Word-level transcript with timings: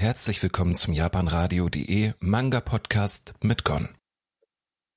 Herzlich 0.00 0.42
willkommen 0.42 0.74
zum 0.74 0.94
japanradio.de 0.94 2.12
Manga 2.20 2.60
Podcast 2.60 3.34
mit 3.42 3.66
Gon. 3.66 3.90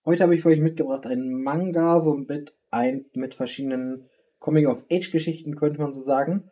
Heute 0.05 0.23
habe 0.23 0.33
ich 0.33 0.43
für 0.43 0.47
euch 0.47 0.61
mitgebracht 0.61 1.05
einen 1.05 1.43
Manga, 1.43 1.99
so 1.99 2.13
mit, 2.13 2.55
ein, 2.71 3.03
mit 3.13 3.35
verschiedenen 3.35 4.05
Coming-of-Age-Geschichten, 4.39 5.57
könnte 5.57 5.81
man 5.81 5.91
so 5.91 6.01
sagen. 6.03 6.49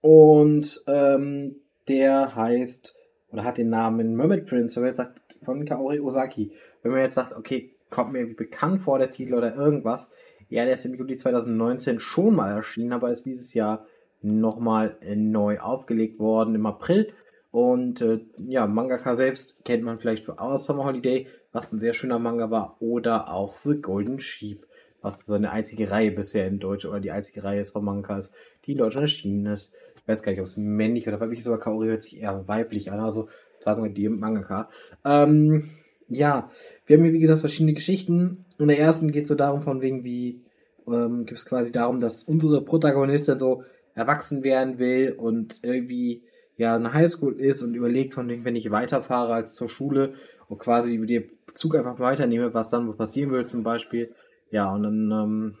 Und 0.00 0.82
ähm, 0.86 1.56
der 1.88 2.34
heißt, 2.34 2.94
oder 3.32 3.44
hat 3.44 3.58
den 3.58 3.68
Namen 3.68 4.16
Mermaid 4.16 4.46
Prince, 4.46 4.76
wenn 4.76 4.84
man 4.84 4.88
jetzt 4.88 4.96
sagt, 4.96 5.20
von 5.44 5.66
Kaori 5.66 6.00
Osaki. 6.00 6.52
Wenn 6.82 6.92
man 6.92 7.02
jetzt 7.02 7.16
sagt, 7.16 7.34
okay, 7.34 7.74
kommt 7.90 8.12
mir 8.12 8.20
irgendwie 8.20 8.44
bekannt 8.44 8.80
vor 8.80 8.98
der 8.98 9.10
Titel 9.10 9.34
oder 9.34 9.54
irgendwas. 9.54 10.10
Ja, 10.48 10.64
der 10.64 10.72
ist 10.72 10.86
im 10.86 10.94
Juli 10.94 11.16
2019 11.16 12.00
schon 12.00 12.34
mal 12.34 12.50
erschienen, 12.50 12.94
aber 12.94 13.12
ist 13.12 13.26
dieses 13.26 13.52
Jahr 13.52 13.84
nochmal 14.22 14.96
neu 15.04 15.58
aufgelegt 15.58 16.18
worden 16.18 16.54
im 16.54 16.64
April. 16.64 17.12
Und 17.58 18.02
äh, 18.02 18.20
ja, 18.46 18.68
Mangaka 18.68 19.16
selbst 19.16 19.64
kennt 19.64 19.82
man 19.82 19.98
vielleicht 19.98 20.24
für 20.24 20.40
Our 20.40 20.58
Summer 20.58 20.84
Holiday, 20.84 21.26
was 21.50 21.72
ein 21.72 21.80
sehr 21.80 21.92
schöner 21.92 22.20
Manga 22.20 22.52
war, 22.52 22.76
oder 22.78 23.32
auch 23.32 23.56
The 23.56 23.82
Golden 23.82 24.20
Sheep, 24.20 24.64
was 25.02 25.26
so 25.26 25.34
eine 25.34 25.50
einzige 25.50 25.90
Reihe 25.90 26.12
bisher 26.12 26.46
in 26.46 26.60
Deutsch 26.60 26.84
oder 26.86 27.00
die 27.00 27.10
einzige 27.10 27.42
Reihe 27.42 27.62
ist 27.62 27.70
von 27.70 27.84
Mangakas, 27.84 28.30
die 28.64 28.72
in 28.72 28.78
Deutschland 28.78 29.06
erschienen 29.06 29.46
ist. 29.46 29.74
Ich 29.96 30.06
weiß 30.06 30.22
gar 30.22 30.30
nicht, 30.30 30.38
ob 30.40 30.46
es 30.46 30.56
männlich 30.56 31.08
oder 31.08 31.18
weiblich 31.18 31.40
ist, 31.40 31.48
aber 31.48 31.58
Kaori 31.58 31.88
hört 31.88 32.02
sich 32.02 32.20
eher 32.20 32.46
weiblich 32.46 32.92
an, 32.92 33.00
also 33.00 33.28
sagen 33.58 33.82
wir 33.82 33.90
die 33.90 34.08
Mangaka. 34.08 34.68
Ähm, 35.04 35.68
ja, 36.08 36.52
wir 36.86 36.96
haben 36.96 37.02
hier 37.02 37.12
wie 37.12 37.18
gesagt 37.18 37.40
verschiedene 37.40 37.72
Geschichten. 37.72 38.44
In 38.60 38.68
der 38.68 38.78
ersten 38.78 39.10
geht 39.10 39.22
es 39.22 39.28
so 39.28 39.34
darum, 39.34 39.62
von 39.62 39.80
wegen 39.80 40.04
wie, 40.04 40.44
ähm, 40.86 41.26
gibt 41.26 41.40
es 41.40 41.44
quasi 41.44 41.72
darum, 41.72 41.98
dass 41.98 42.22
unsere 42.22 42.64
Protagonistin 42.64 43.40
so 43.40 43.64
erwachsen 43.96 44.44
werden 44.44 44.78
will 44.78 45.16
und 45.18 45.58
irgendwie 45.64 46.22
ja 46.58 46.74
eine 46.74 46.92
Highschool 46.92 47.40
ist 47.40 47.62
und 47.62 47.74
überlegt 47.74 48.14
von 48.14 48.28
wegen, 48.28 48.44
wenn 48.44 48.56
ich 48.56 48.70
weiterfahre 48.70 49.32
als 49.32 49.54
zur 49.54 49.68
Schule 49.68 50.14
und 50.48 50.58
quasi 50.58 50.98
den 51.06 51.24
Zug 51.54 51.76
einfach 51.76 51.98
weiternehme, 52.00 52.52
was 52.52 52.68
dann 52.68 52.94
passieren 52.96 53.30
würde 53.30 53.46
zum 53.46 53.62
Beispiel. 53.62 54.12
Ja, 54.50 54.72
und 54.74 54.82
dann 54.82 55.10
ähm, 55.10 55.58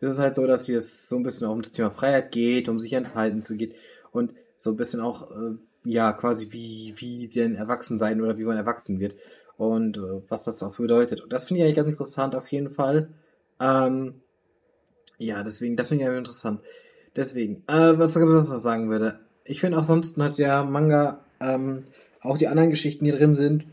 ist 0.00 0.10
es 0.10 0.18
halt 0.18 0.34
so, 0.34 0.46
dass 0.46 0.68
es 0.68 1.08
so 1.08 1.16
ein 1.16 1.22
bisschen 1.22 1.46
auch 1.46 1.52
um 1.52 1.62
das 1.62 1.72
Thema 1.72 1.90
Freiheit 1.90 2.32
geht, 2.32 2.68
um 2.68 2.78
sich 2.78 2.92
entfalten 2.92 3.42
zu 3.42 3.56
geht 3.56 3.76
und 4.12 4.32
so 4.58 4.70
ein 4.70 4.76
bisschen 4.76 5.00
auch, 5.00 5.30
äh, 5.30 5.54
ja, 5.84 6.12
quasi 6.12 6.48
wie, 6.50 6.94
wie 6.96 7.28
denn 7.28 7.54
erwachsen 7.54 7.96
sein 7.96 8.20
oder 8.20 8.38
wie 8.38 8.44
man 8.44 8.56
erwachsen 8.56 8.98
wird 8.98 9.14
und 9.56 9.98
äh, 9.98 10.22
was 10.28 10.44
das 10.44 10.62
auch 10.62 10.76
bedeutet. 10.76 11.20
Und 11.20 11.32
das 11.32 11.44
finde 11.44 11.60
ich 11.60 11.64
eigentlich 11.64 11.76
ganz 11.76 11.88
interessant 11.88 12.34
auf 12.34 12.48
jeden 12.48 12.70
Fall. 12.70 13.10
Ähm, 13.60 14.20
ja, 15.18 15.42
deswegen, 15.44 15.76
das 15.76 15.88
finde 15.88 16.02
ich 16.02 16.08
eigentlich 16.08 16.18
interessant. 16.18 16.60
Deswegen, 17.14 17.62
äh, 17.68 17.98
was 17.98 18.16
ich 18.16 18.22
noch 18.22 18.58
sagen 18.58 18.90
würde. 18.90 19.20
Ich 19.46 19.60
finde 19.60 19.78
auch 19.78 19.84
sonst 19.84 20.18
hat 20.18 20.38
der 20.38 20.64
Manga, 20.64 21.24
ähm, 21.40 21.84
auch 22.20 22.38
die 22.38 22.48
anderen 22.48 22.70
Geschichten, 22.70 23.04
die 23.04 23.12
drin 23.12 23.34
sind, 23.34 23.66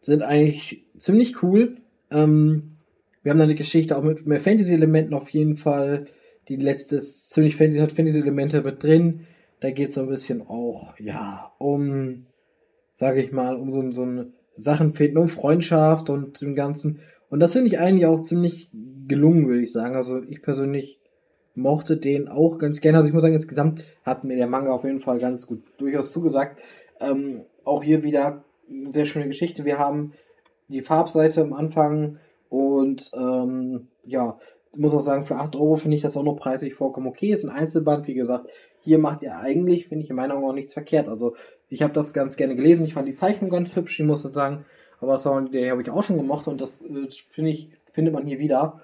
sind 0.00 0.22
eigentlich 0.22 0.84
ziemlich 0.96 1.42
cool. 1.42 1.76
Ähm, 2.10 2.76
wir 3.22 3.30
haben 3.30 3.38
da 3.38 3.44
eine 3.44 3.54
Geschichte 3.54 3.96
auch 3.96 4.02
mit 4.02 4.26
mehr 4.26 4.40
Fantasy-Elementen 4.40 5.14
auf 5.14 5.28
jeden 5.28 5.56
Fall. 5.56 6.06
Die 6.48 6.56
letzte 6.56 6.96
ist 6.96 7.30
ziemlich 7.30 7.56
Fantasy, 7.56 7.78
hat 7.78 7.92
Fantasy-Elemente 7.92 8.62
mit 8.62 8.82
drin. 8.82 9.26
Da 9.60 9.70
geht 9.70 9.88
es 9.88 9.94
so 9.94 10.02
ein 10.02 10.08
bisschen 10.08 10.42
auch, 10.42 10.98
ja, 10.98 11.52
um, 11.58 12.26
sage 12.94 13.22
ich 13.22 13.30
mal, 13.30 13.54
um 13.54 13.70
so, 13.70 13.92
so 13.92 14.04
ein 14.04 14.32
Sachen 14.56 14.92
finden, 14.92 15.18
um 15.18 15.28
Freundschaft 15.28 16.10
und 16.10 16.40
dem 16.40 16.56
Ganzen. 16.56 16.98
Und 17.30 17.40
das 17.40 17.52
finde 17.52 17.68
ich 17.68 17.78
eigentlich 17.78 18.06
auch 18.06 18.20
ziemlich 18.20 18.70
gelungen, 19.06 19.46
würde 19.46 19.62
ich 19.62 19.72
sagen. 19.72 19.94
Also 19.94 20.22
ich 20.22 20.42
persönlich 20.42 20.98
mochte 21.54 21.96
den 21.96 22.28
auch 22.28 22.58
ganz 22.58 22.80
gerne. 22.80 22.98
Also 22.98 23.08
ich 23.08 23.14
muss 23.14 23.22
sagen, 23.22 23.34
insgesamt 23.34 23.84
hat 24.04 24.24
mir 24.24 24.36
der 24.36 24.46
Manga 24.46 24.72
auf 24.72 24.84
jeden 24.84 25.00
Fall 25.00 25.18
ganz 25.18 25.46
gut 25.46 25.62
durchaus 25.78 26.12
zugesagt. 26.12 26.58
Ähm, 27.00 27.42
auch 27.64 27.82
hier 27.82 28.02
wieder 28.02 28.44
eine 28.70 28.92
sehr 28.92 29.04
schöne 29.04 29.26
Geschichte. 29.26 29.64
Wir 29.64 29.78
haben 29.78 30.12
die 30.68 30.82
Farbseite 30.82 31.42
am 31.42 31.52
Anfang 31.52 32.18
und 32.48 33.10
ähm, 33.14 33.88
ja, 34.04 34.38
muss 34.76 34.94
auch 34.94 35.00
sagen, 35.00 35.26
für 35.26 35.36
8 35.36 35.54
Euro 35.56 35.76
finde 35.76 35.96
ich 35.96 36.02
das 36.02 36.16
auch 36.16 36.22
noch 36.22 36.36
preislich 36.36 36.74
vollkommen 36.74 37.06
okay. 37.06 37.30
Ist 37.30 37.44
ein 37.44 37.50
Einzelband, 37.50 38.06
wie 38.06 38.14
gesagt. 38.14 38.48
Hier 38.80 38.98
macht 38.98 39.22
ihr 39.22 39.36
eigentlich, 39.36 39.86
finde 39.86 40.04
ich 40.04 40.10
in 40.10 40.16
meiner 40.16 40.34
Meinung 40.34 40.50
auch 40.50 40.54
nichts 40.54 40.72
verkehrt. 40.72 41.08
Also 41.08 41.36
ich 41.68 41.82
habe 41.82 41.92
das 41.92 42.14
ganz 42.14 42.36
gerne 42.36 42.56
gelesen. 42.56 42.84
Ich 42.84 42.94
fand 42.94 43.06
die 43.06 43.14
Zeichnung 43.14 43.50
ganz 43.50 43.76
hübsch, 43.76 44.00
ich 44.00 44.06
muss 44.06 44.22
sagen. 44.22 44.64
Aber 45.00 45.18
Sound, 45.18 45.52
der 45.52 45.70
habe 45.70 45.82
ich 45.82 45.90
auch 45.90 46.02
schon 46.02 46.16
gemocht 46.16 46.46
und 46.46 46.60
das 46.60 46.82
äh, 46.82 47.08
finde 47.30 47.50
ich, 47.50 47.68
findet 47.92 48.14
man 48.14 48.26
hier 48.26 48.38
wieder. 48.38 48.80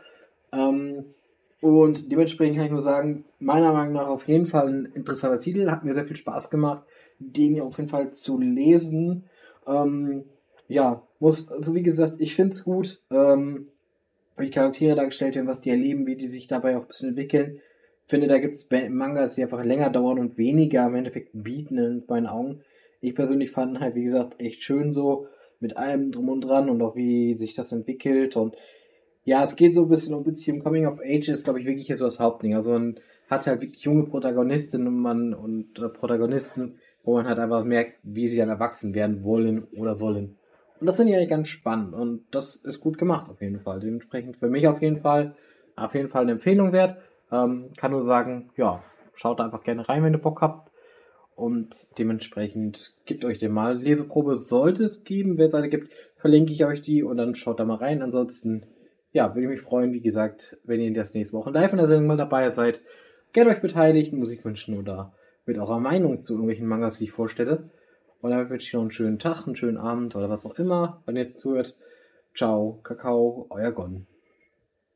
Ähm, 0.53 1.05
und 1.61 2.13
dementsprechend 2.13 2.57
kann 2.57 2.67
ich 2.67 2.71
nur 2.71 2.81
sagen, 2.81 3.25
meiner 3.41 3.73
Meinung 3.73 3.95
nach 3.95 4.09
auf 4.09 4.29
jeden 4.29 4.47
Fall 4.47 4.69
ein 4.69 4.85
interessanter 4.95 5.41
Titel. 5.41 5.71
Hat 5.71 5.85
mir 5.85 5.95
sehr 5.95 6.07
viel 6.07 6.17
Spaß 6.17 6.51
gemacht, 6.51 6.85
den 7.19 7.55
hier 7.55 7.65
auf 7.65 7.79
jeden 7.79 7.91
Fall 7.91 8.13
zu 8.13 8.39
lesen. 8.39 9.25
Ähm, 9.67 10.25
ja, 10.69 11.03
muss, 11.19 11.51
also 11.51 11.75
wie 11.75 11.83
gesagt, 11.83 12.21
ich 12.21 12.35
finde 12.35 12.53
es 12.53 12.65
gut, 12.65 13.01
ähm, 13.11 13.69
wie 14.37 14.47
die 14.47 14.53
Charaktere 14.53 14.95
dargestellt 14.95 15.35
werden, 15.35 15.49
was 15.49 15.61
die 15.61 15.71
erleben, 15.71 16.07
wie 16.07 16.17
die 16.17 16.29
sich 16.29 16.47
dabei 16.47 16.77
auch 16.77 16.83
ein 16.83 16.89
bisschen 16.89 17.09
entwickeln. 17.09 17.61
Ich 18.05 18.11
finde, 18.11 18.29
da 18.29 18.39
gibt 18.39 18.55
es 18.55 18.69
Mangas, 18.89 19.35
die 19.35 19.43
einfach 19.43 19.65
länger 19.65 19.91
dauern 19.91 20.19
und 20.19 20.39
weniger 20.39 20.87
im 20.87 20.95
Endeffekt 20.95 21.31
bieten 21.33 21.77
in 21.79 22.05
meinen 22.07 22.27
Augen. 22.27 22.61
Ich 23.01 23.15
persönlich 23.15 23.51
fand 23.51 23.81
halt, 23.81 23.97
wie 23.97 24.05
gesagt, 24.05 24.41
echt 24.41 24.63
schön 24.63 24.91
so 24.91 25.27
mit 25.61 25.77
allem 25.77 26.13
drum 26.13 26.29
und 26.29 26.43
dran 26.43 26.71
und 26.71 26.81
auch 26.83 26.95
wie 26.95 27.37
sich 27.37 27.55
das 27.55 27.73
entwickelt 27.73 28.37
und 28.37 28.55
ja, 29.29 29.43
es 29.43 29.57
geht 29.57 29.75
so 29.75 29.83
ein 29.83 29.89
bisschen 29.91 30.15
um 30.15 30.25
Beziehung. 30.25 30.61
Coming 30.63 30.87
of 30.87 31.01
Age 31.01 31.29
ist, 31.29 31.45
glaube 31.45 31.61
ich, 31.61 31.67
wirklich 31.67 31.95
so 31.95 32.07
das 32.07 32.19
Hauptding. 32.19 32.55
Also 32.55 32.73
man 32.73 32.99
hat 33.29 33.47
halt 33.47 33.61
wirklich 33.61 33.83
junge 33.83 34.05
Protagonistinnen 34.05 34.89
und, 34.89 34.99
man, 34.99 35.35
und 35.35 35.79
äh, 35.79 35.91
Protagonisten, 35.91 36.79
wo 37.05 37.17
man 37.17 37.27
halt 37.27 37.39
einfach 37.39 37.63
merkt, 37.63 37.99
wie 38.03 38.27
sie 38.27 38.39
dann 38.39 38.49
erwachsen 38.49 38.95
werden 38.95 39.23
wollen 39.23 39.65
oder 39.77 39.99
sollen. 39.99 40.39
Und 40.81 40.87
das 40.87 40.97
finde 40.97 41.13
ich 41.13 41.19
eigentlich 41.19 41.29
ganz 41.29 41.49
spannend 41.49 41.93
und 41.93 42.25
das 42.31 42.57
ist 42.57 42.81
gut 42.81 42.97
gemacht 42.97 43.29
auf 43.29 43.43
jeden 43.43 43.61
Fall. 43.61 43.81
Dementsprechend 43.81 44.39
für 44.39 44.49
mich 44.49 44.67
auf 44.67 44.81
jeden 44.81 45.03
Fall, 45.03 45.35
auf 45.77 45.95
jeden 45.95 46.09
Fall 46.09 46.23
eine 46.23 46.33
Empfehlung 46.33 46.73
wert. 46.73 46.97
Ähm, 47.31 47.73
kann 47.77 47.91
nur 47.91 48.07
sagen, 48.07 48.49
ja, 48.57 48.83
schaut 49.13 49.41
da 49.41 49.45
einfach 49.45 49.63
gerne 49.63 49.87
rein, 49.87 50.05
wenn 50.05 50.15
ihr 50.15 50.23
Bock 50.23 50.41
habt. 50.41 50.71
Und 51.37 51.87
dementsprechend 51.99 52.95
gebt 53.05 53.27
euch 53.27 53.39
den 53.39 53.53
mal. 53.53 53.77
Leseprobe 53.77 54.37
sollte 54.37 54.85
es 54.85 55.05
geben. 55.05 55.37
Wenn 55.37 55.49
es 55.49 55.55
eine 55.55 55.69
gibt, 55.69 55.93
verlinke 56.17 56.53
ich 56.53 56.65
euch 56.65 56.81
die 56.81 57.03
und 57.03 57.19
dann 57.19 57.35
schaut 57.35 57.61
da 57.61 57.67
mal 57.67 57.77
rein. 57.77 58.01
Ansonsten 58.01 58.63
ja, 59.13 59.35
würde 59.35 59.43
ich 59.43 59.49
mich 59.49 59.61
freuen, 59.61 59.93
wie 59.93 60.01
gesagt, 60.01 60.59
wenn 60.65 60.81
ihr 60.81 60.93
das 60.93 61.15
nächste 61.15 61.37
Woche 61.37 61.51
live 61.51 61.73
in 61.73 61.79
der 61.79 61.89
Sendung 61.89 62.07
mal 62.07 62.17
dabei 62.17 62.49
seid. 62.51 62.83
Gerne 63.33 63.51
euch 63.51 63.61
beteiligt, 63.61 64.13
Musik 64.13 64.45
wünschen 64.45 64.79
oder 64.79 65.13
mit 65.47 65.59
eurer 65.59 65.81
Meinung 65.81 66.23
zu 66.23 66.35
irgendwelchen 66.35 66.67
Mangas, 66.67 66.99
die 66.99 67.05
ich 67.05 67.13
vorstelle. 67.13 67.71
Und 68.21 68.31
dann 68.31 68.51
wünsche 68.51 68.67
ich 68.67 68.73
noch 68.73 68.83
einen 68.83 68.91
schönen 68.91 69.19
Tag, 69.19 69.47
einen 69.47 69.57
schönen 69.57 69.79
Abend 69.79 70.17
oder 70.17 70.29
was 70.29 70.45
auch 70.45 70.59
immer, 70.59 71.03
wenn 71.07 71.17
ihr 71.17 71.37
zuhört. 71.37 71.77
Ciao, 72.35 72.81
Kakao, 72.83 73.47
euer 73.51 73.73
Gon. 73.73 74.07